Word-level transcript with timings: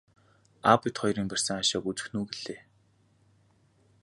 Аав 0.69 0.79
бид 0.83 0.95
хоёрын 1.01 1.27
барьсан 1.29 1.57
хашааг 1.59 1.85
үзэх 1.89 2.07
нь 2.09 2.17
үү 2.19 2.25
гэлээ. 2.29 2.61